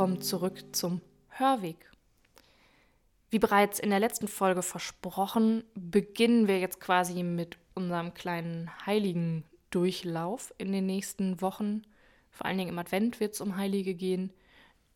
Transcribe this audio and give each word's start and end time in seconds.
willkommen 0.00 0.22
zurück 0.22 0.64
zum 0.72 1.02
Hörweg. 1.28 1.90
Wie 3.28 3.38
bereits 3.38 3.78
in 3.78 3.90
der 3.90 4.00
letzten 4.00 4.28
Folge 4.28 4.62
versprochen, 4.62 5.62
beginnen 5.74 6.48
wir 6.48 6.58
jetzt 6.58 6.80
quasi 6.80 7.22
mit 7.22 7.58
unserem 7.74 8.14
kleinen 8.14 8.70
heiligen 8.86 9.44
Durchlauf 9.68 10.54
in 10.56 10.72
den 10.72 10.86
nächsten 10.86 11.42
Wochen. 11.42 11.82
Vor 12.30 12.46
allen 12.46 12.56
Dingen 12.56 12.70
im 12.70 12.78
Advent 12.78 13.20
wird 13.20 13.34
es 13.34 13.42
um 13.42 13.58
Heilige 13.58 13.94
gehen, 13.94 14.32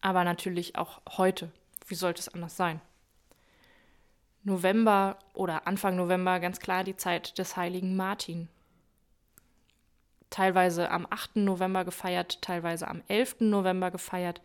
aber 0.00 0.24
natürlich 0.24 0.76
auch 0.76 1.02
heute. 1.18 1.52
Wie 1.86 1.96
sollte 1.96 2.20
es 2.20 2.30
anders 2.30 2.56
sein? 2.56 2.80
November 4.42 5.18
oder 5.34 5.66
Anfang 5.66 5.96
November 5.96 6.40
ganz 6.40 6.60
klar 6.60 6.82
die 6.82 6.96
Zeit 6.96 7.36
des 7.36 7.58
heiligen 7.58 7.94
Martin. 7.94 8.48
Teilweise 10.30 10.90
am 10.90 11.06
8. 11.10 11.36
November 11.36 11.84
gefeiert, 11.84 12.40
teilweise 12.40 12.88
am 12.88 13.02
11. 13.08 13.40
November 13.40 13.90
gefeiert. 13.90 14.40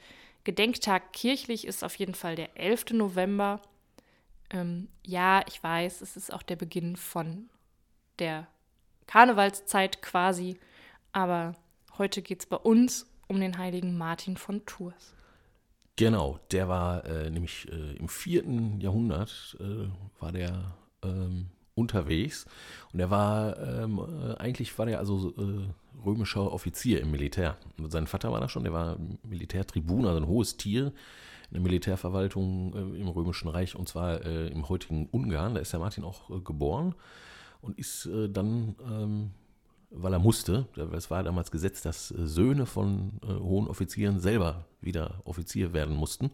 Gedenktag 0.50 1.14
kirchlich 1.14 1.68
ist 1.68 1.84
auf 1.84 1.94
jeden 1.98 2.16
Fall 2.16 2.36
der 2.36 2.58
11. 2.58 2.94
November. 2.94 3.62
Ähm, 4.50 4.88
ja, 5.06 5.44
ich 5.48 5.62
weiß, 5.62 6.02
es 6.02 6.18
ist 6.18 6.34
auch 6.34 6.42
der 6.42 6.56
Beginn 6.56 6.96
von 6.96 7.52
der 8.18 8.48
Karnevalszeit 9.06 10.02
quasi, 10.02 10.58
aber 11.12 11.54
heute 12.00 12.24
geht 12.24 12.40
es 12.40 12.46
bei 12.48 12.58
uns 12.58 13.06
um 13.28 13.40
den 13.40 13.60
heiligen 13.60 13.96
Martin 13.96 14.38
von 14.38 14.66
Tours. 14.66 15.14
Genau, 15.98 16.40
der 16.50 16.68
war 16.68 17.06
äh, 17.06 17.30
nämlich 17.30 17.72
äh, 17.72 17.98
im 17.98 18.10
vierten 18.10 18.82
Jahrhundert 18.82 19.56
äh, 19.60 19.88
war 20.20 20.32
der 20.32 20.76
ähm, 21.04 21.52
unterwegs 21.80 22.46
und 22.94 23.00
er 23.00 23.10
war 23.10 23.58
ähm, 23.58 24.00
äh, 24.00 24.34
eigentlich 24.36 24.78
war 24.78 24.86
der 24.86 25.00
also 25.00 25.34
äh, 25.38 26.06
römischer 26.06 26.52
Offizier 26.52 27.02
im 27.02 27.12
Militär. 27.12 27.58
Und 27.78 27.92
sein 27.92 28.08
Vater 28.08 28.32
war 28.32 28.40
da 28.40 28.48
schon, 28.48 28.64
der 28.64 28.74
war 28.74 28.98
Militärtribun, 29.24 30.06
also 30.06 30.18
ein 30.18 30.28
hohes 30.28 30.58
Tier 30.58 30.88
in 31.50 31.54
der 31.54 31.62
Militärverwaltung 31.62 32.74
äh, 32.74 33.00
im 33.00 33.08
Römischen 33.08 33.50
Reich 33.50 33.76
und 33.76 33.90
zwar 33.90 34.22
im 34.24 34.70
heutigen 34.70 35.08
Ungarn. 35.12 35.56
Da 35.56 35.62
ist 35.62 35.74
der 35.74 35.80
Martin 35.80 36.04
auch 36.04 36.44
geboren 36.44 36.96
und 37.62 37.78
ist 37.78 38.10
dann 38.32 38.76
ähm, 38.90 39.32
weil 39.92 40.14
er 40.14 40.20
musste. 40.20 40.68
Es 40.94 41.10
war 41.10 41.24
damals 41.24 41.52
Gesetz, 41.52 41.82
dass 41.82 42.12
äh, 42.12 42.28
Söhne 42.28 42.66
von 42.66 43.20
äh, 43.24 43.34
hohen 43.34 43.68
Offizieren 43.68 44.20
selber 44.20 44.66
wieder 44.82 45.22
Offizier 45.26 45.74
werden 45.74 45.96
mussten 45.96 46.32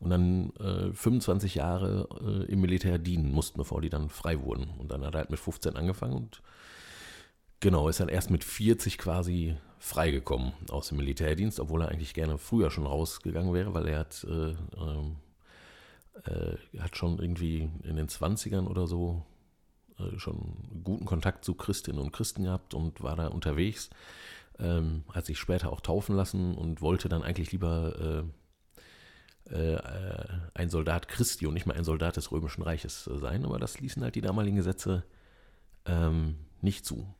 und 0.00 0.10
dann 0.10 0.52
äh, 0.56 0.92
25 0.92 1.56
Jahre 1.56 2.08
äh, 2.20 2.52
im 2.52 2.60
Militär 2.60 2.98
dienen 2.98 3.32
mussten, 3.32 3.58
bevor 3.58 3.80
die 3.80 3.90
dann 3.90 4.08
frei 4.10 4.40
wurden. 4.42 4.70
Und 4.78 4.92
dann 4.92 5.04
hat 5.04 5.14
er 5.14 5.18
halt 5.18 5.30
mit 5.30 5.40
15 5.40 5.76
angefangen 5.76 6.14
und 6.14 6.42
genau, 7.60 7.88
ist 7.88 8.00
dann 8.00 8.08
erst 8.08 8.30
mit 8.30 8.44
40 8.44 8.98
quasi 8.98 9.56
freigekommen 9.78 10.52
aus 10.70 10.88
dem 10.88 10.98
Militärdienst, 10.98 11.60
obwohl 11.60 11.82
er 11.82 11.88
eigentlich 11.88 12.14
gerne 12.14 12.38
früher 12.38 12.70
schon 12.70 12.86
rausgegangen 12.86 13.54
wäre, 13.54 13.74
weil 13.74 13.86
er 13.86 14.00
hat, 14.00 14.24
äh, 14.28 14.54
ähm, 14.76 15.16
äh, 16.24 16.80
hat 16.80 16.96
schon 16.96 17.18
irgendwie 17.18 17.68
in 17.84 17.96
den 17.96 18.08
20ern 18.08 18.66
oder 18.66 18.86
so 18.86 19.24
äh, 19.98 20.18
schon 20.18 20.56
guten 20.84 21.04
Kontakt 21.04 21.44
zu 21.44 21.54
Christinnen 21.54 22.00
und 22.00 22.12
Christen 22.12 22.44
gehabt 22.44 22.74
und 22.74 23.02
war 23.02 23.16
da 23.16 23.28
unterwegs. 23.28 23.90
Ähm, 24.60 25.04
hat 25.12 25.26
sich 25.26 25.38
später 25.38 25.72
auch 25.72 25.80
taufen 25.80 26.16
lassen 26.16 26.54
und 26.54 26.80
wollte 26.80 27.08
dann 27.08 27.22
eigentlich 27.22 27.52
lieber 27.52 28.24
äh, 29.48 29.54
äh, 29.54 29.78
ein 30.54 30.68
Soldat 30.68 31.08
Christi 31.08 31.46
und 31.46 31.54
nicht 31.54 31.66
mehr 31.66 31.76
ein 31.76 31.84
Soldat 31.84 32.16
des 32.16 32.32
Römischen 32.32 32.62
Reiches 32.62 33.04
sein, 33.04 33.44
aber 33.44 33.58
das 33.58 33.80
ließen 33.80 34.02
halt 34.02 34.14
die 34.14 34.20
damaligen 34.20 34.56
Gesetze 34.56 35.04
ähm, 35.86 36.36
nicht 36.60 36.84
zu. 36.84 37.14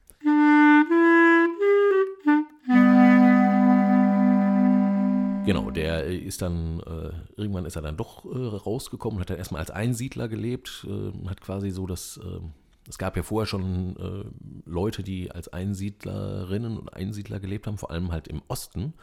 Genau, 5.47 5.71
der 5.71 6.05
ist 6.05 6.43
dann, 6.43 6.81
äh, 6.81 7.41
irgendwann 7.41 7.65
ist 7.65 7.77
er 7.77 7.81
dann 7.81 7.97
doch 7.97 8.27
äh, 8.27 8.29
rausgekommen, 8.37 9.19
hat 9.19 9.31
dann 9.31 9.39
erstmal 9.39 9.61
als 9.61 9.71
Einsiedler 9.71 10.29
gelebt, 10.29 10.87
äh, 10.87 11.27
hat 11.27 11.41
quasi 11.41 11.71
so 11.71 11.87
das 11.87 12.21
ähm, 12.23 12.53
es 12.89 12.99
gab 12.99 13.17
ja 13.17 13.23
vorher 13.23 13.47
schon 13.47 13.97
äh, 13.97 14.25
Leute, 14.65 15.03
die 15.03 15.31
als 15.31 15.49
Einsiedlerinnen 15.49 16.79
und 16.79 16.93
Einsiedler 16.93 17.39
gelebt 17.39 17.67
haben, 17.67 17.79
vor 17.79 17.91
allem 17.91 18.13
halt 18.13 18.29
im 18.29 18.43
Osten. 18.49 18.95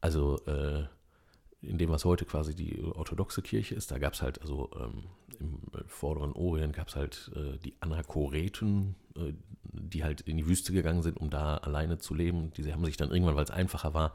Also 0.00 0.38
äh, 0.46 0.84
in 1.62 1.78
dem, 1.78 1.90
was 1.90 2.04
heute 2.04 2.26
quasi 2.26 2.54
die 2.54 2.82
orthodoxe 2.82 3.42
Kirche 3.42 3.74
ist, 3.74 3.90
da 3.90 3.98
gab 3.98 4.12
es 4.12 4.22
halt, 4.22 4.40
also 4.42 4.70
ähm, 4.78 5.04
im 5.40 5.60
vorderen 5.86 6.32
Orient 6.32 6.74
gab 6.74 6.88
es 6.88 6.96
halt 6.96 7.30
äh, 7.34 7.58
die 7.58 7.74
Anachoreten, 7.80 8.94
äh, 9.16 9.32
die 9.62 10.04
halt 10.04 10.20
in 10.22 10.36
die 10.36 10.46
Wüste 10.46 10.72
gegangen 10.72 11.02
sind, 11.02 11.18
um 11.18 11.30
da 11.30 11.56
alleine 11.56 11.98
zu 11.98 12.14
leben. 12.14 12.52
Diese 12.56 12.72
haben 12.72 12.84
sich 12.84 12.96
dann 12.96 13.10
irgendwann, 13.10 13.36
weil 13.36 13.44
es 13.44 13.50
einfacher 13.50 13.94
war, 13.94 14.14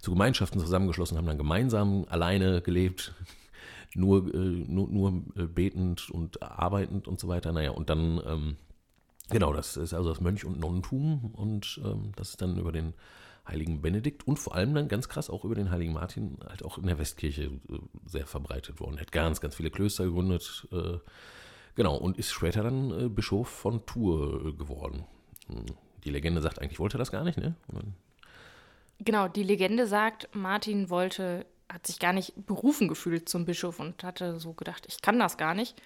zu 0.00 0.12
Gemeinschaften 0.12 0.60
zusammengeschlossen, 0.60 1.18
haben 1.18 1.26
dann 1.26 1.38
gemeinsam 1.38 2.06
alleine 2.08 2.62
gelebt 2.62 3.12
nur, 3.96 4.32
äh, 4.34 4.38
nur, 4.38 4.88
nur 4.88 5.22
äh, 5.36 5.46
betend 5.46 6.10
und 6.10 6.42
arbeitend 6.42 7.08
und 7.08 7.18
so 7.18 7.28
weiter. 7.28 7.52
Naja, 7.52 7.70
und 7.70 7.90
dann, 7.90 8.20
ähm, 8.26 8.56
genau, 9.30 9.52
das 9.52 9.76
ist 9.76 9.94
also 9.94 10.10
das 10.10 10.20
Mönch- 10.20 10.44
und 10.44 10.60
Nonnentum 10.60 11.32
und 11.34 11.80
ähm, 11.84 12.12
das 12.16 12.30
ist 12.30 12.42
dann 12.42 12.58
über 12.58 12.72
den 12.72 12.94
heiligen 13.48 13.80
Benedikt 13.80 14.26
und 14.26 14.38
vor 14.38 14.54
allem 14.54 14.74
dann 14.74 14.88
ganz 14.88 15.08
krass 15.08 15.30
auch 15.30 15.44
über 15.44 15.54
den 15.54 15.70
heiligen 15.70 15.92
Martin 15.92 16.38
halt 16.48 16.64
auch 16.64 16.78
in 16.78 16.86
der 16.86 16.98
Westkirche 16.98 17.44
äh, 17.44 17.78
sehr 18.04 18.26
verbreitet 18.26 18.80
worden. 18.80 18.96
Er 18.98 19.02
hat 19.02 19.12
ganz, 19.12 19.40
ganz 19.40 19.54
viele 19.54 19.70
Klöster 19.70 20.04
gegründet, 20.04 20.66
äh, 20.72 20.98
genau, 21.74 21.96
und 21.96 22.18
ist 22.18 22.32
später 22.32 22.62
dann 22.62 22.90
äh, 22.90 23.08
Bischof 23.08 23.48
von 23.48 23.86
Tours 23.86 24.56
geworden. 24.58 25.04
Hm, 25.48 25.64
die 26.04 26.10
Legende 26.10 26.42
sagt 26.42 26.60
eigentlich, 26.60 26.78
wollte 26.78 26.96
er 26.96 27.00
das 27.00 27.10
gar 27.10 27.24
nicht, 27.24 27.38
ne? 27.38 27.54
Genau, 28.98 29.28
die 29.28 29.42
Legende 29.42 29.86
sagt, 29.86 30.28
Martin 30.34 30.88
wollte 30.88 31.44
hat 31.72 31.86
sich 31.86 31.98
gar 31.98 32.12
nicht 32.12 32.46
berufen 32.46 32.88
gefühlt 32.88 33.28
zum 33.28 33.44
Bischof 33.44 33.80
und 33.80 34.04
hatte 34.04 34.38
so 34.38 34.52
gedacht, 34.52 34.84
ich 34.88 35.02
kann 35.02 35.18
das 35.18 35.36
gar 35.36 35.54
nicht. 35.54 35.80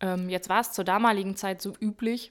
Ähm, 0.00 0.28
jetzt 0.28 0.48
war 0.48 0.60
es 0.60 0.72
zur 0.72 0.84
damaligen 0.84 1.36
Zeit 1.36 1.62
so 1.62 1.74
üblich, 1.80 2.30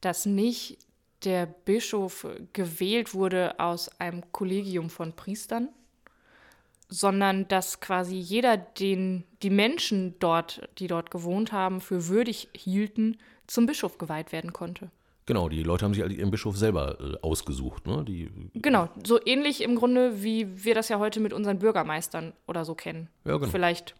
dass 0.00 0.26
nicht 0.26 0.78
der 1.24 1.46
Bischof 1.46 2.26
gewählt 2.52 3.14
wurde 3.14 3.58
aus 3.58 3.90
einem 4.00 4.32
Kollegium 4.32 4.90
von 4.90 5.14
Priestern, 5.14 5.68
sondern 6.88 7.46
dass 7.48 7.80
quasi 7.80 8.16
jeder, 8.16 8.56
den 8.56 9.24
die 9.42 9.50
Menschen 9.50 10.18
dort, 10.18 10.68
die 10.78 10.86
dort 10.86 11.10
gewohnt 11.10 11.52
haben, 11.52 11.80
für 11.80 12.08
würdig 12.08 12.48
hielten, 12.54 13.18
zum 13.46 13.66
Bischof 13.66 13.98
geweiht 13.98 14.32
werden 14.32 14.52
konnte. 14.52 14.90
Genau, 15.30 15.48
die 15.48 15.62
Leute 15.62 15.84
haben 15.84 15.94
sich 15.94 16.02
halt 16.02 16.10
ihren 16.10 16.32
Bischof 16.32 16.56
selber 16.56 16.98
äh, 16.98 17.16
ausgesucht. 17.22 17.86
Ne? 17.86 18.04
Die, 18.04 18.32
genau, 18.52 18.88
so 19.06 19.24
ähnlich 19.24 19.60
im 19.60 19.76
Grunde, 19.76 20.24
wie 20.24 20.64
wir 20.64 20.74
das 20.74 20.88
ja 20.88 20.98
heute 20.98 21.20
mit 21.20 21.32
unseren 21.32 21.60
Bürgermeistern 21.60 22.32
oder 22.48 22.64
so 22.64 22.74
kennen. 22.74 23.08
Ja, 23.24 23.36
genau. 23.36 23.48
Vielleicht, 23.48 23.94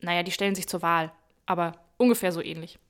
naja, 0.00 0.24
die 0.24 0.32
stellen 0.32 0.56
sich 0.56 0.66
zur 0.66 0.82
Wahl, 0.82 1.12
aber 1.46 1.74
ungefähr 1.98 2.32
so 2.32 2.42
ähnlich. 2.42 2.80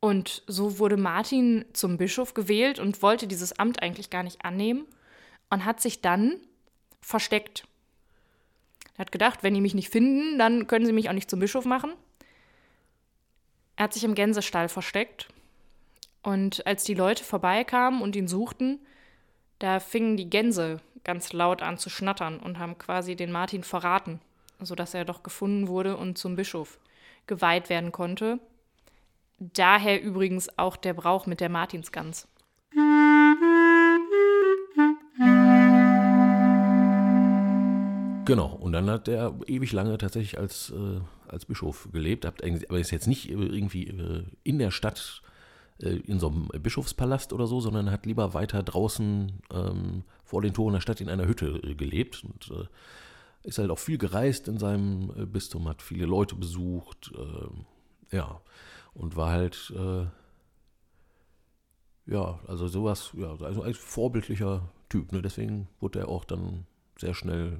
Und 0.00 0.42
so 0.46 0.78
wurde 0.78 0.96
Martin 0.96 1.66
zum 1.74 1.98
Bischof 1.98 2.32
gewählt 2.32 2.78
und 2.78 3.02
wollte 3.02 3.26
dieses 3.26 3.58
Amt 3.58 3.82
eigentlich 3.82 4.08
gar 4.08 4.22
nicht 4.22 4.42
annehmen 4.42 4.86
und 5.50 5.66
hat 5.66 5.82
sich 5.82 6.00
dann 6.00 6.40
versteckt. 7.02 7.68
Er 8.94 9.00
hat 9.00 9.12
gedacht, 9.12 9.42
wenn 9.42 9.52
die 9.52 9.60
mich 9.60 9.74
nicht 9.74 9.90
finden, 9.90 10.38
dann 10.38 10.66
können 10.66 10.86
sie 10.86 10.94
mich 10.94 11.10
auch 11.10 11.14
nicht 11.14 11.28
zum 11.28 11.40
Bischof 11.40 11.66
machen. 11.66 11.92
Er 13.76 13.84
hat 13.84 13.92
sich 13.92 14.04
im 14.04 14.14
Gänsestall 14.14 14.70
versteckt 14.70 15.28
und 16.26 16.66
als 16.66 16.82
die 16.82 16.94
Leute 16.94 17.22
vorbeikamen 17.22 18.02
und 18.02 18.16
ihn 18.16 18.26
suchten, 18.26 18.80
da 19.60 19.78
fingen 19.78 20.16
die 20.16 20.28
Gänse 20.28 20.80
ganz 21.04 21.32
laut 21.32 21.62
an 21.62 21.78
zu 21.78 21.88
schnattern 21.88 22.40
und 22.40 22.58
haben 22.58 22.78
quasi 22.78 23.14
den 23.14 23.30
Martin 23.30 23.62
verraten, 23.62 24.18
sodass 24.60 24.92
er 24.92 25.04
doch 25.04 25.22
gefunden 25.22 25.68
wurde 25.68 25.96
und 25.96 26.18
zum 26.18 26.34
Bischof 26.34 26.80
geweiht 27.28 27.70
werden 27.70 27.92
konnte. 27.92 28.40
Daher 29.38 30.02
übrigens 30.02 30.58
auch 30.58 30.76
der 30.76 30.94
Brauch 30.94 31.26
mit 31.26 31.38
der 31.38 31.48
Martinsgans. 31.48 32.26
Genau, 38.24 38.52
und 38.60 38.72
dann 38.72 38.90
hat 38.90 39.06
er 39.06 39.32
ewig 39.46 39.72
lange 39.72 39.96
tatsächlich 39.96 40.36
als, 40.36 40.72
äh, 40.72 41.00
als 41.28 41.44
Bischof 41.44 41.88
gelebt, 41.92 42.26
aber 42.26 42.80
ist 42.80 42.90
jetzt 42.90 43.06
nicht 43.06 43.30
irgendwie 43.30 43.86
äh, 43.86 44.24
in 44.42 44.58
der 44.58 44.72
Stadt 44.72 45.22
äh, 45.22 45.26
in 45.78 46.18
so 46.18 46.28
einem 46.28 46.48
Bischofspalast 46.62 47.32
oder 47.32 47.46
so, 47.46 47.60
sondern 47.60 47.90
hat 47.90 48.06
lieber 48.06 48.32
weiter 48.34 48.62
draußen 48.62 49.40
ähm, 49.52 50.04
vor 50.24 50.40
den 50.42 50.54
Toren 50.54 50.74
der 50.74 50.80
Stadt 50.80 51.00
in 51.00 51.08
einer 51.08 51.26
Hütte 51.26 51.60
äh, 51.62 51.74
gelebt 51.74 52.24
und 52.24 52.50
äh, 52.50 52.66
ist 53.46 53.58
halt 53.58 53.70
auch 53.70 53.78
viel 53.78 53.98
gereist 53.98 54.48
in 54.48 54.58
seinem 54.58 55.12
äh, 55.16 55.26
Bistum, 55.26 55.68
hat 55.68 55.82
viele 55.82 56.06
Leute 56.06 56.34
besucht, 56.34 57.12
äh, 57.14 58.16
ja, 58.16 58.40
und 58.94 59.16
war 59.16 59.30
halt, 59.30 59.72
äh, 59.76 60.06
ja, 62.10 62.40
also 62.46 62.68
sowas, 62.68 63.10
ja, 63.14 63.36
also 63.40 63.62
ein 63.62 63.74
vorbildlicher 63.74 64.68
Typ, 64.88 65.12
ne? 65.12 65.20
deswegen 65.20 65.68
wurde 65.80 66.00
er 66.00 66.08
auch 66.08 66.24
dann 66.24 66.66
sehr 66.98 67.12
schnell 67.12 67.58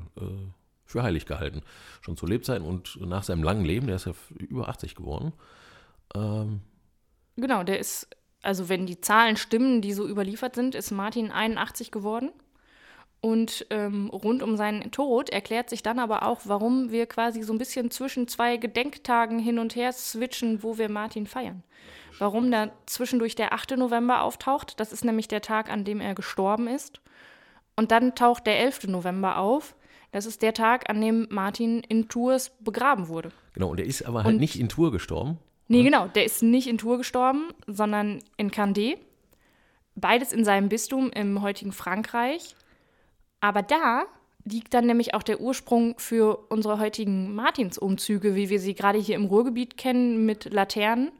für 0.87 1.03
heilig 1.03 1.27
gehalten, 1.27 1.61
schon 2.01 2.17
zu 2.17 2.25
Lebzeiten 2.25 2.67
und 2.67 2.99
nach 3.01 3.25
seinem 3.25 3.43
langen 3.43 3.67
Leben, 3.67 3.87
der 3.87 3.97
ist 3.97 4.07
ja 4.07 4.15
über 4.39 4.69
80 4.69 4.95
geworden, 4.95 5.35
ähm, 6.15 6.63
Genau, 7.37 7.63
der 7.63 7.79
ist, 7.79 8.09
also 8.43 8.69
wenn 8.69 8.87
die 8.87 9.01
Zahlen 9.01 9.37
stimmen, 9.37 9.83
die 9.83 9.93
so 9.93 10.07
überliefert 10.09 10.55
sind, 10.55 10.75
ist 10.75 10.91
Martin 10.91 11.31
81 11.31 11.91
geworden. 11.91 12.31
Und 13.21 13.67
ähm, 13.71 14.09
rund 14.11 14.43
um 14.43 14.57
seinen 14.57 14.91
Tod 14.91 15.31
erklärt 15.31 15.71
sich 15.71 15.83
dann 15.83 15.99
aber 15.99 16.23
auch, 16.23 16.43
warum 16.45 16.91
wir 16.91 17.07
quasi 17.07 17.43
so 17.43 17.53
ein 17.53 17.59
bisschen 17.59 17.91
zwischen 17.91 18.29
zwei 18.29 18.57
Gedenktagen 18.57 19.39
hin 19.39 19.59
und 19.59 19.75
her 19.75 19.93
switchen, 19.93 20.63
wo 20.63 20.79
wir 20.79 20.91
Martin 20.91 21.27
feiern. 21.27 21.63
Warum 22.19 22.51
da 22.51 22.71
zwischendurch 22.87 23.35
der 23.35 23.53
8. 23.53 23.77
November 23.77 24.23
auftaucht, 24.23 24.79
das 24.81 24.93
ist 24.93 25.05
nämlich 25.05 25.29
der 25.29 25.41
Tag, 25.41 25.71
an 25.71 25.85
dem 25.85 26.01
er 26.01 26.15
gestorben 26.15 26.67
ist. 26.67 27.01
Und 27.75 27.91
dann 27.91 28.15
taucht 28.15 28.47
der 28.47 28.61
11. 28.61 28.89
November 28.89 29.39
auf. 29.39 29.75
Das 30.13 30.25
ist 30.25 30.41
der 30.41 30.55
Tag, 30.55 30.89
an 30.89 31.01
dem 31.01 31.27
Martin 31.31 31.81
in 31.81 32.09
Tours 32.09 32.53
begraben 32.61 33.09
wurde. 33.09 33.33
Genau, 33.53 33.71
und 33.71 33.81
er 33.81 33.87
ist 33.87 34.03
aber 34.07 34.25
halt 34.25 34.35
und, 34.35 34.41
nicht 34.41 34.59
in 34.59 34.69
Tours 34.69 34.93
gestorben. 34.93 35.39
Nee, 35.69 35.83
genau, 35.83 36.07
der 36.07 36.25
ist 36.25 36.43
nicht 36.43 36.69
in 36.69 36.79
Tours 36.79 36.99
gestorben, 36.99 37.49
sondern 37.67 38.23
in 38.37 38.51
Candé. 38.51 38.99
Beides 39.97 40.33
in 40.33 40.45
seinem 40.45 40.69
Bistum 40.69 41.11
im 41.11 41.43
heutigen 41.43 41.73
Frankreich. 41.73 42.55
Aber 43.41 43.63
da 43.63 44.05
liegt 44.45 44.75
dann 44.75 44.87
nämlich 44.87 45.15
auch 45.15 45.23
der 45.23 45.41
Ursprung 45.41 45.99
für 45.99 46.37
unsere 46.51 46.79
heutigen 46.79 47.35
Martinsumzüge, 47.35 48.37
wie 48.37 48.49
wir 48.49 48.61
sie 48.61 48.75
gerade 48.75 48.99
hier 48.99 49.17
im 49.17 49.25
Ruhrgebiet 49.25 49.77
kennen, 49.77 50.25
mit 50.25 50.53
Laternen. 50.53 51.11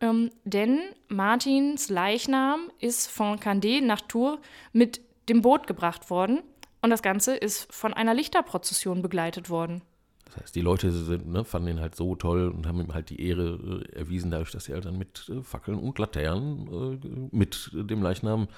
Ähm, 0.00 0.30
denn 0.44 0.80
Martins 1.08 1.88
Leichnam 1.88 2.70
ist 2.80 3.08
von 3.08 3.38
Candé 3.38 3.80
nach 3.80 4.00
Tours 4.00 4.38
mit 4.72 5.00
dem 5.28 5.42
Boot 5.42 5.66
gebracht 5.66 6.10
worden. 6.10 6.40
Und 6.82 6.90
das 6.90 7.02
Ganze 7.02 7.36
ist 7.36 7.72
von 7.72 7.94
einer 7.94 8.14
Lichterprozession 8.14 9.02
begleitet 9.02 9.50
worden. 9.50 9.82
Das 10.28 10.42
heißt, 10.42 10.54
die 10.54 10.60
Leute 10.60 10.90
sind, 10.92 11.28
ne, 11.28 11.44
fanden 11.44 11.68
ihn 11.68 11.80
halt 11.80 11.94
so 11.94 12.14
toll 12.14 12.48
und 12.48 12.66
haben 12.66 12.80
ihm 12.80 12.94
halt 12.94 13.10
die 13.10 13.20
Ehre 13.26 13.84
äh, 13.92 13.98
erwiesen, 13.98 14.30
dadurch, 14.30 14.50
dass 14.50 14.64
sie 14.64 14.74
halt 14.74 14.84
dann 14.84 14.98
mit 14.98 15.28
äh, 15.28 15.42
Fackeln 15.42 15.78
und 15.78 15.98
Laternen 15.98 17.00
äh, 17.02 17.36
mit 17.36 17.70
dem 17.72 18.02
Leichnam 18.02 18.48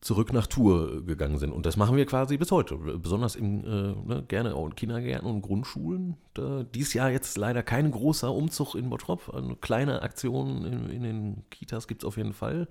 zurück 0.00 0.32
nach 0.32 0.46
Tour 0.46 1.04
gegangen 1.04 1.38
sind. 1.38 1.52
Und 1.52 1.66
das 1.66 1.76
machen 1.76 1.96
wir 1.96 2.06
quasi 2.06 2.36
bis 2.36 2.52
heute. 2.52 2.76
Besonders 2.76 3.34
im, 3.34 3.64
äh, 3.64 3.68
ne, 4.06 4.24
gerne 4.28 4.54
auch 4.54 4.66
in 4.66 4.76
Kindergärten 4.76 5.28
und 5.28 5.42
Grundschulen. 5.42 6.16
Da, 6.34 6.62
dies 6.62 6.94
Jahr 6.94 7.10
jetzt 7.10 7.36
leider 7.36 7.62
kein 7.62 7.90
großer 7.90 8.32
Umzug 8.32 8.74
in 8.76 8.88
Bottrop. 8.88 9.34
Eine 9.34 9.56
kleine 9.56 10.02
Aktion 10.02 10.64
in, 10.64 10.90
in 10.90 11.02
den 11.02 11.44
Kitas 11.50 11.88
gibt 11.88 12.02
es 12.02 12.06
auf 12.06 12.16
jeden 12.16 12.34
Fall. 12.34 12.68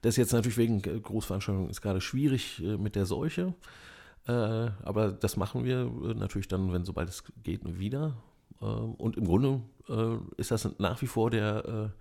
Das 0.00 0.14
ist 0.14 0.16
jetzt 0.16 0.32
natürlich 0.32 0.58
wegen 0.58 0.80
Großveranstaltungen 0.80 1.70
ist 1.70 1.82
gerade 1.82 2.00
schwierig 2.00 2.62
äh, 2.62 2.76
mit 2.76 2.96
der 2.96 3.06
Seuche. 3.06 3.54
Äh, 4.26 4.32
aber 4.32 5.12
das 5.12 5.36
machen 5.36 5.64
wir 5.64 5.80
äh, 5.80 6.14
natürlich 6.14 6.48
dann, 6.48 6.72
wenn 6.72 6.84
sobald 6.84 7.08
es 7.08 7.24
geht, 7.42 7.60
wieder. 7.78 8.16
Äh, 8.60 8.64
und 8.64 9.16
im 9.16 9.24
Grunde 9.24 9.62
äh, 9.88 10.16
ist 10.36 10.50
das 10.50 10.68
nach 10.78 11.00
wie 11.02 11.06
vor 11.06 11.30
der 11.30 11.92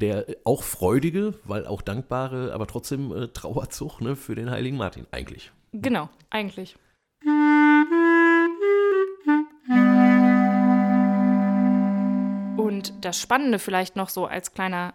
der 0.00 0.24
auch 0.44 0.62
freudige, 0.62 1.34
weil 1.44 1.66
auch 1.66 1.82
dankbare, 1.82 2.52
aber 2.52 2.66
trotzdem 2.66 3.12
äh, 3.12 3.28
Trauerzug 3.28 4.00
ne, 4.00 4.16
für 4.16 4.34
den 4.34 4.50
heiligen 4.50 4.76
Martin, 4.76 5.06
eigentlich. 5.10 5.52
Genau, 5.72 6.08
eigentlich. 6.30 6.76
Und 12.56 13.04
das 13.04 13.20
Spannende 13.20 13.58
vielleicht 13.58 13.96
noch 13.96 14.08
so 14.08 14.26
als 14.26 14.52
kleiner, 14.52 14.94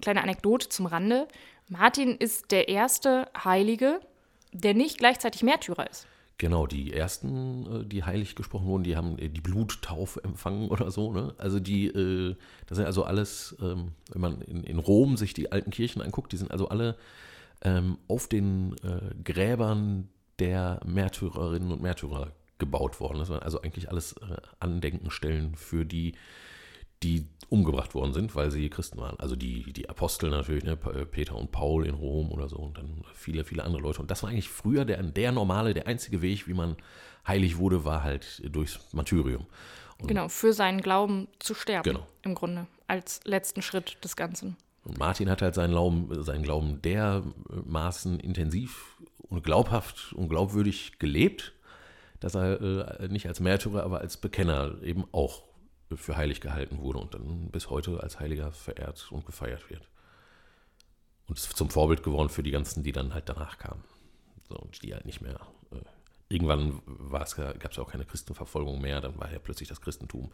kleine 0.00 0.22
Anekdote 0.22 0.68
zum 0.68 0.86
Rande. 0.86 1.28
Martin 1.68 2.16
ist 2.16 2.50
der 2.50 2.68
erste 2.68 3.28
Heilige, 3.44 4.00
der 4.52 4.74
nicht 4.74 4.98
gleichzeitig 4.98 5.42
Märtyrer 5.42 5.88
ist. 5.88 6.06
Genau, 6.40 6.66
die 6.66 6.94
ersten, 6.94 7.82
äh, 7.82 7.84
die 7.84 8.02
heilig 8.02 8.34
gesprochen 8.34 8.66
wurden, 8.66 8.82
die 8.82 8.96
haben 8.96 9.18
äh, 9.18 9.28
die 9.28 9.42
Bluttaufe 9.42 10.24
empfangen 10.24 10.70
oder 10.70 10.90
so. 10.90 11.12
Ne? 11.12 11.34
Also 11.36 11.60
die, 11.60 11.88
äh, 11.88 12.34
das 12.66 12.76
sind 12.76 12.86
also 12.86 13.04
alles, 13.04 13.54
ähm, 13.60 13.92
wenn 14.10 14.22
man 14.22 14.40
in, 14.40 14.78
Rom 14.78 15.18
sich 15.18 15.34
die 15.34 15.52
alten 15.52 15.70
Kirchen 15.70 16.00
anguckt, 16.00 16.32
die 16.32 16.38
sind 16.38 16.50
also 16.50 16.70
alle 16.70 16.96
ähm, 17.62 17.98
auf 18.08 18.26
den 18.26 18.74
Gräbern 19.22 20.08
der 20.38 20.80
Märtyrerinnen 20.86 21.72
und 21.72 21.82
Märtyrer 21.82 22.32
gebaut 22.58 23.00
worden. 23.00 23.18
Das 23.18 23.28
waren 23.28 23.42
also 23.42 23.60
eigentlich 23.60 23.90
alles 23.90 24.14
Andenkenstellen 24.60 25.56
für 25.56 25.84
die 25.84 26.14
die 27.02 27.26
umgebracht 27.48 27.94
worden 27.94 28.12
sind, 28.12 28.34
weil 28.36 28.50
sie 28.50 28.68
Christen 28.70 28.98
waren. 28.98 29.18
Also 29.18 29.34
die, 29.34 29.72
die 29.72 29.88
Apostel 29.88 30.30
natürlich, 30.30 30.64
ne? 30.64 30.76
Peter 30.76 31.34
und 31.34 31.50
Paul 31.50 31.86
in 31.86 31.94
Rom 31.94 32.30
oder 32.30 32.48
so 32.48 32.56
und 32.56 32.78
dann 32.78 33.02
viele, 33.14 33.44
viele 33.44 33.64
andere 33.64 33.82
Leute. 33.82 34.00
Und 34.00 34.10
das 34.10 34.22
war 34.22 34.30
eigentlich 34.30 34.48
früher 34.48 34.84
der, 34.84 35.02
der 35.02 35.32
normale, 35.32 35.74
der 35.74 35.86
einzige 35.86 36.22
Weg, 36.22 36.46
wie 36.46 36.54
man 36.54 36.76
heilig 37.26 37.58
wurde, 37.58 37.84
war 37.84 38.04
halt 38.04 38.42
durchs 38.54 38.92
Martyrium. 38.92 39.46
Und 39.98 40.08
genau, 40.08 40.28
für 40.28 40.52
seinen 40.52 40.80
Glauben 40.80 41.28
zu 41.40 41.54
sterben, 41.54 41.84
genau. 41.84 42.06
im 42.22 42.34
Grunde, 42.34 42.66
als 42.86 43.20
letzten 43.24 43.62
Schritt 43.62 44.02
des 44.04 44.16
Ganzen. 44.16 44.56
Und 44.84 44.98
Martin 44.98 45.28
hat 45.28 45.42
halt 45.42 45.54
seinen 45.54 45.72
Glauben, 45.72 46.22
seinen 46.22 46.42
Glauben 46.42 46.80
dermaßen 46.80 48.18
intensiv 48.20 48.96
und 49.28 49.42
glaubhaft 49.42 50.12
und 50.14 50.28
glaubwürdig 50.28 50.98
gelebt, 50.98 51.52
dass 52.20 52.34
er 52.34 53.00
äh, 53.00 53.08
nicht 53.08 53.26
als 53.26 53.40
Märtyrer, 53.40 53.82
aber 53.82 54.00
als 54.00 54.16
Bekenner 54.16 54.76
eben 54.82 55.04
auch 55.12 55.42
für 55.96 56.16
heilig 56.16 56.40
gehalten 56.40 56.78
wurde 56.78 56.98
und 56.98 57.14
dann 57.14 57.50
bis 57.50 57.70
heute 57.70 58.02
als 58.02 58.20
Heiliger 58.20 58.52
verehrt 58.52 59.10
und 59.10 59.26
gefeiert 59.26 59.70
wird. 59.70 59.88
Und 61.26 61.38
ist 61.38 61.56
zum 61.56 61.70
Vorbild 61.70 62.02
geworden 62.02 62.28
für 62.28 62.42
die 62.42 62.50
ganzen, 62.50 62.82
die 62.82 62.92
dann 62.92 63.14
halt 63.14 63.28
danach 63.28 63.58
kamen. 63.58 63.84
So, 64.48 64.56
und 64.56 64.82
die 64.82 64.94
halt 64.94 65.06
nicht 65.06 65.20
mehr. 65.20 65.40
Äh, 65.70 65.76
irgendwann 66.28 66.80
gab 67.10 67.22
es 67.24 67.36
ja 67.76 67.82
auch 67.82 67.90
keine 67.90 68.04
Christenverfolgung 68.04 68.80
mehr, 68.80 69.00
dann 69.00 69.18
war 69.18 69.30
ja 69.30 69.38
plötzlich 69.38 69.68
das 69.68 69.80
Christentum 69.80 70.30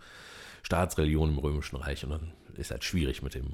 Staatsreligion 0.62 1.30
im 1.30 1.38
Römischen 1.38 1.76
Reich 1.76 2.04
und 2.04 2.10
dann 2.10 2.32
ist 2.54 2.70
halt 2.70 2.84
schwierig 2.84 3.22
mit 3.22 3.34
dem. 3.34 3.46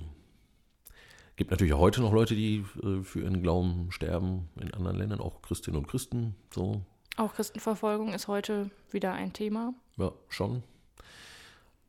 Gibt 1.36 1.50
natürlich 1.50 1.72
auch 1.72 1.80
heute 1.80 2.00
noch 2.02 2.12
Leute, 2.12 2.34
die 2.34 2.64
äh, 2.82 3.02
für 3.02 3.20
ihren 3.20 3.42
Glauben 3.42 3.90
sterben 3.90 4.48
in 4.60 4.72
anderen 4.74 4.96
Ländern, 4.96 5.20
auch 5.20 5.40
Christinnen 5.42 5.78
und 5.78 5.88
Christen. 5.88 6.34
So. 6.52 6.82
Auch 7.16 7.34
Christenverfolgung 7.34 8.12
ist 8.12 8.28
heute 8.28 8.70
wieder 8.90 9.12
ein 9.12 9.32
Thema. 9.32 9.74
Ja, 9.96 10.12
schon. 10.28 10.62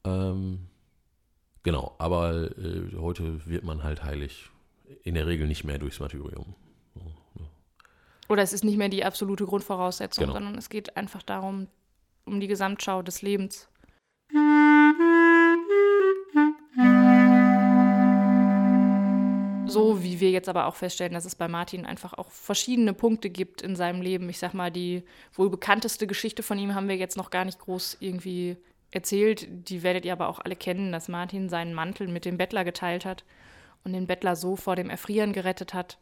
Ähm, 0.05 0.67
genau, 1.63 1.95
aber 1.97 2.51
äh, 2.57 2.95
heute 2.97 3.45
wird 3.45 3.63
man 3.63 3.83
halt 3.83 4.03
heilig 4.03 4.49
in 5.03 5.15
der 5.15 5.27
Regel 5.27 5.47
nicht 5.47 5.63
mehr 5.63 5.79
durchs 5.79 5.99
Martyrium. 5.99 6.55
Oder 8.29 8.41
es 8.41 8.53
ist 8.53 8.63
nicht 8.63 8.77
mehr 8.77 8.89
die 8.89 9.03
absolute 9.03 9.45
Grundvoraussetzung, 9.45 10.23
genau. 10.23 10.33
sondern 10.33 10.57
es 10.57 10.69
geht 10.69 10.95
einfach 10.95 11.21
darum, 11.23 11.67
um 12.25 12.39
die 12.39 12.47
Gesamtschau 12.47 13.01
des 13.01 13.21
Lebens. 13.21 13.67
So 19.67 20.03
wie 20.03 20.19
wir 20.19 20.29
jetzt 20.29 20.49
aber 20.49 20.67
auch 20.67 20.75
feststellen, 20.75 21.13
dass 21.13 21.25
es 21.25 21.35
bei 21.35 21.47
Martin 21.47 21.85
einfach 21.85 22.13
auch 22.13 22.29
verschiedene 22.29 22.93
Punkte 22.93 23.29
gibt 23.29 23.61
in 23.61 23.75
seinem 23.75 24.01
Leben. 24.01 24.29
Ich 24.29 24.37
sag 24.37 24.53
mal, 24.53 24.71
die 24.71 25.03
wohl 25.33 25.49
bekannteste 25.49 26.05
Geschichte 26.07 26.43
von 26.43 26.59
ihm 26.59 26.75
haben 26.75 26.87
wir 26.87 26.95
jetzt 26.95 27.17
noch 27.17 27.31
gar 27.31 27.43
nicht 27.43 27.59
groß 27.59 27.97
irgendwie 27.99 28.57
erzählt, 28.95 29.47
die 29.49 29.83
werdet 29.83 30.05
ihr 30.05 30.13
aber 30.13 30.27
auch 30.29 30.39
alle 30.39 30.55
kennen, 30.55 30.91
dass 30.91 31.07
Martin 31.07 31.49
seinen 31.49 31.73
Mantel 31.73 32.07
mit 32.07 32.25
dem 32.25 32.37
Bettler 32.37 32.63
geteilt 32.63 33.05
hat 33.05 33.23
und 33.83 33.93
den 33.93 34.07
Bettler 34.07 34.35
so 34.35 34.55
vor 34.55 34.75
dem 34.75 34.89
Erfrieren 34.89 35.33
gerettet 35.33 35.73
hat. 35.73 35.97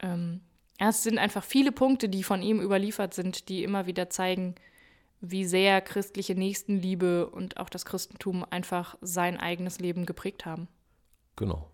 Ähm, 0.00 0.40
es 0.78 1.02
sind 1.02 1.18
einfach 1.18 1.42
viele 1.42 1.72
Punkte, 1.72 2.08
die 2.08 2.22
von 2.22 2.42
ihm 2.42 2.60
überliefert 2.60 3.14
sind, 3.14 3.48
die 3.48 3.62
immer 3.62 3.86
wieder 3.86 4.10
zeigen, 4.10 4.54
wie 5.20 5.44
sehr 5.44 5.80
christliche 5.80 6.34
Nächstenliebe 6.34 7.28
und 7.30 7.56
auch 7.56 7.70
das 7.70 7.86
Christentum 7.86 8.44
einfach 8.48 8.96
sein 9.00 9.38
eigenes 9.38 9.80
Leben 9.80 10.04
geprägt 10.04 10.44
haben. 10.44 10.68
Genau. 11.36 11.70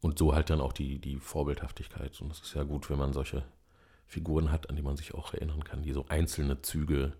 Und 0.00 0.18
so 0.18 0.34
halt 0.34 0.48
dann 0.48 0.62
auch 0.62 0.72
die, 0.72 0.98
die 0.98 1.16
Vorbildhaftigkeit. 1.16 2.18
Und 2.22 2.32
es 2.32 2.40
ist 2.40 2.54
ja 2.54 2.62
gut, 2.62 2.88
wenn 2.88 2.98
man 2.98 3.12
solche 3.12 3.44
Figuren 4.06 4.50
hat, 4.50 4.70
an 4.70 4.76
die 4.76 4.82
man 4.82 4.96
sich 4.96 5.14
auch 5.14 5.34
erinnern 5.34 5.62
kann, 5.62 5.82
die 5.82 5.92
so 5.92 6.06
einzelne 6.08 6.62
Züge 6.62 7.12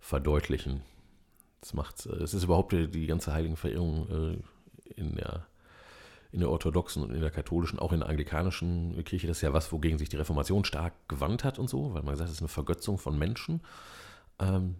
verdeutlichen, 0.00 0.82
das 1.62 1.72
macht, 1.72 2.04
äh, 2.06 2.16
es 2.16 2.34
ist 2.34 2.44
überhaupt 2.44 2.72
die, 2.72 3.06
ganze 3.06 3.32
Heiligenverehrung 3.32 4.08
äh, 4.10 5.00
in 5.00 5.16
der 5.16 5.46
in 6.32 6.40
der 6.40 6.50
orthodoxen 6.50 7.02
und 7.02 7.10
in 7.12 7.20
der 7.20 7.30
katholischen, 7.30 7.78
auch 7.78 7.92
in 7.92 8.00
der 8.00 8.08
anglikanischen 8.08 9.04
Kirche, 9.04 9.26
das 9.26 9.36
ist 9.36 9.42
ja 9.42 9.52
was, 9.52 9.70
wogegen 9.70 9.98
sich 9.98 10.08
die 10.08 10.16
Reformation 10.16 10.64
stark 10.64 10.94
gewandt 11.06 11.44
hat 11.44 11.58
und 11.58 11.68
so, 11.68 11.92
weil 11.92 12.02
man 12.02 12.12
gesagt 12.12 12.20
hat, 12.20 12.28
es 12.28 12.36
ist 12.36 12.40
eine 12.40 12.48
Vergötzung 12.48 12.96
von 12.96 13.18
Menschen. 13.18 13.60
Ähm, 14.38 14.76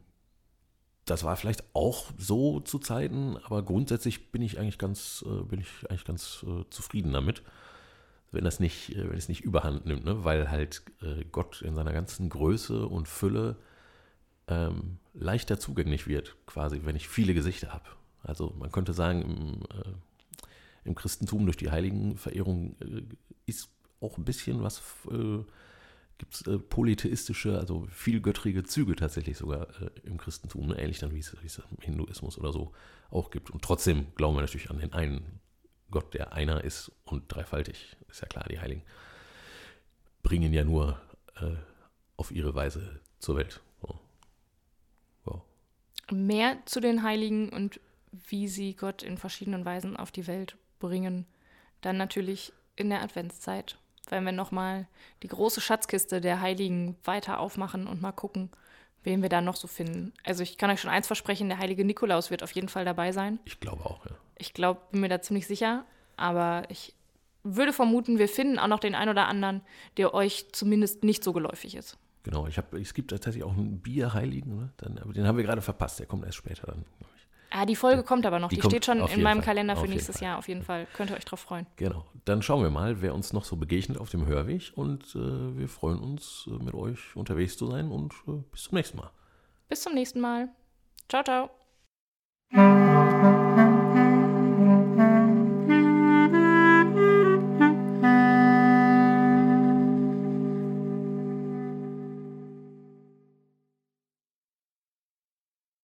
das 1.05 1.25
war 1.25 1.37
vielleicht 1.37 1.63
auch 1.75 2.11
so 2.17 2.61
zu 2.61 2.79
Zeiten, 2.79 3.37
aber 3.45 3.63
grundsätzlich 3.63 4.33
bin 4.33 4.41
ich 4.41 4.59
eigentlich 4.59 4.79
ganz, 4.79 5.23
äh, 5.29 5.43
bin 5.45 5.61
ich 5.61 5.69
eigentlich 5.91 6.07
ganz 6.07 6.43
äh, 6.49 6.65
zufrieden 6.71 7.13
damit, 7.13 7.43
wenn 8.31 8.45
das 8.45 8.59
nicht, 8.59 8.97
äh, 8.97 9.11
wenn 9.11 9.19
es 9.19 9.29
nicht 9.29 9.43
überhand 9.43 9.85
nimmt, 9.85 10.07
ne? 10.07 10.25
weil 10.25 10.51
halt 10.51 10.83
äh, 11.03 11.23
Gott 11.31 11.61
in 11.61 11.75
seiner 11.75 11.93
ganzen 11.93 12.31
Größe 12.31 12.87
und 12.87 13.09
Fülle 13.09 13.57
ähm, 14.49 15.01
leichter 15.15 15.59
zugänglich 15.59 16.07
wird, 16.07 16.37
quasi, 16.47 16.81
wenn 16.85 16.97
ich 16.97 17.09
viele 17.09 17.35
Gesichter 17.35 17.73
habe. 17.73 17.89
Also 18.23 18.55
man 18.59 18.71
könnte 18.71 18.93
sagen, 18.93 19.23
im, 19.23 19.63
äh, 19.79 19.93
im 20.85 20.95
Christentum 20.95 21.45
durch 21.45 21.57
die 21.57 21.71
Heiligenverehrung 21.71 22.77
äh, 22.81 23.03
ist 23.47 23.69
auch 24.01 24.19
ein 24.19 24.25
bisschen 24.25 24.63
was, 24.63 24.83
äh, 25.11 25.45
gibt 26.19 26.35
es 26.35 26.47
äh, 26.47 26.59
polytheistische, 26.59 27.59
also 27.59 27.87
vielgöttrige 27.91 28.63
Züge 28.65 28.97
tatsächlich 28.97 29.37
sogar 29.37 29.69
äh, 29.81 29.91
im 30.05 30.19
Christentum, 30.19 30.69
ne? 30.69 30.79
ähnlich 30.79 30.99
dann 30.99 31.13
wie 31.13 31.19
es, 31.19 31.33
im 31.33 31.79
Hinduismus 31.81 32.39
oder 32.39 32.53
so 32.53 32.73
auch 33.11 33.31
gibt. 33.31 33.51
Und 33.51 33.63
trotzdem 33.63 34.07
glauben 34.15 34.37
wir 34.37 34.43
natürlich 34.43 34.71
an 34.71 34.79
den 34.79 34.93
einen 34.93 35.41
Gott, 35.91 36.15
der 36.15 36.33
einer 36.33 36.65
ist 36.65 36.91
und 37.05 37.25
dreifaltig, 37.33 37.97
ist 38.09 38.23
ja 38.23 38.29
klar, 38.29 38.47
die 38.49 38.61
Heiligen 38.61 38.83
bringen 40.23 40.53
ja 40.53 40.65
nur 40.65 41.01
äh, 41.37 41.57
auf 42.17 42.31
ihre 42.31 42.55
Weise 42.55 43.01
zur 43.19 43.37
Welt. 43.37 43.61
Mehr 46.13 46.59
zu 46.67 46.81
den 46.81 47.03
Heiligen 47.03 47.49
und 47.49 47.81
wie 48.13 48.47
sie 48.49 48.75
Gott 48.75 49.03
in 49.03 49.17
verschiedenen 49.17 49.65
Weisen 49.65 49.97
auf 49.97 50.11
die 50.11 50.27
Welt 50.27 50.57
bringen. 50.79 51.27
Dann 51.81 51.97
natürlich 51.97 52.53
in 52.77 52.91
der 52.91 53.03
Adventszeit, 53.03 53.79
wenn 54.09 54.25
wir 54.25 54.33
nochmal 54.33 54.87
die 55.23 55.29
große 55.29 55.61
Schatzkiste 55.61 56.21
der 56.21 56.41
Heiligen 56.41 56.97
weiter 57.05 57.41
aufmachen 57.41 57.87
und 57.87 58.03
mal 58.03 58.13
gucken, 58.13 58.51
wen 59.05 59.23
wir 59.23 59.29
da 59.29 59.41
noch 59.41 59.57
so 59.57 59.67
finden. 59.69 60.13
Also 60.25 60.43
ich 60.43 60.59
kann 60.59 60.71
euch 60.71 60.81
schon 60.81 60.91
eins 60.91 61.07
versprechen, 61.07 61.49
der 61.49 61.59
heilige 61.59 61.85
Nikolaus 61.85 62.31
wird 62.31 62.43
auf 62.43 62.53
jeden 62.53 62.69
Fall 62.69 62.85
dabei 62.85 63.13
sein. 63.13 63.39
Ich 63.45 63.59
glaube 63.59 63.85
auch, 63.85 64.05
ja. 64.07 64.13
Ich 64.39 64.55
glaube, 64.55 64.81
bin 64.91 65.01
mir 65.01 65.09
da 65.09 65.23
ziemlich 65.23 65.47
sicher, 65.47 65.85
aber 66.17 66.65
ich 66.69 66.95
würde 67.43 67.73
vermuten, 67.73 68.19
wir 68.19 68.29
finden 68.29 68.59
auch 68.59 68.69
noch 68.69 68.81
den 68.81 68.95
einen 68.95 69.11
oder 69.11 69.27
anderen, 69.27 69.63
der 69.97 70.15
euch 70.15 70.53
zumindest 70.53 71.05
nicht 71.05 71.25
so 71.25 71.33
geläufig 71.33 71.75
ist. 71.75 71.97
Genau, 72.23 72.47
ich 72.47 72.57
hab, 72.57 72.73
es 72.75 72.95
gibt 72.95 73.11
tatsächlich 73.11 73.43
auch 73.43 73.53
einen 73.53 73.81
Bierheiligen, 73.81 74.57
ne? 74.57 74.73
dann, 74.77 74.99
aber 74.99 75.13
den 75.13 75.27
haben 75.27 75.37
wir 75.37 75.45
gerade 75.45 75.63
verpasst, 75.63 75.99
der 75.99 76.07
kommt 76.07 76.25
erst 76.25 76.37
später 76.37 76.67
dann. 76.67 76.85
Ah, 77.55 77.67
die 77.67 77.77
Folge 77.77 78.03
kommt 78.03 78.25
aber 78.25 78.39
noch. 78.39 78.49
Die, 78.49 78.57
die 78.57 78.63
steht 78.63 78.87
schon 78.87 79.07
in 79.07 79.23
meinem 79.23 79.39
Fall. 79.39 79.45
Kalender 79.45 79.77
für 79.77 79.87
nächstes 79.87 80.21
Jahr 80.21 80.39
auf 80.39 80.49
jeden 80.49 80.63
Fall. 80.63 80.87
Könnt 80.95 81.11
ihr 81.11 81.17
euch 81.17 81.25
drauf 81.27 81.41
freuen. 81.41 81.67
Genau. 81.77 82.07
Dann 82.25 82.41
schauen 82.41 82.63
wir 82.63 82.71
mal, 82.71 83.03
wer 83.03 83.15
uns 83.15 83.35
noch 83.35 83.45
so 83.45 83.57
begegnet 83.57 83.99
auf 83.99 84.09
dem 84.09 84.27
Hörweg. 84.27 84.73
Und 84.75 85.15
äh, 85.15 85.59
wir 85.59 85.69
freuen 85.69 85.99
uns, 85.99 86.49
äh, 86.49 86.65
mit 86.65 86.73
euch 86.73 87.15
unterwegs 87.15 87.59
zu 87.59 87.67
sein. 87.67 87.91
Und 87.91 88.15
äh, 88.27 88.43
bis 88.51 88.63
zum 88.63 88.77
nächsten 88.77 88.97
Mal. 88.97 89.11
Bis 89.69 89.83
zum 89.83 89.93
nächsten 89.93 90.21
Mal. 90.21 90.49
Ciao, 91.11 91.23
ciao. 91.23 91.62